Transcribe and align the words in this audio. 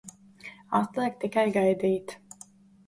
Atliek 0.79 1.21
tikai 1.25 1.47
gaidīt! 1.59 2.19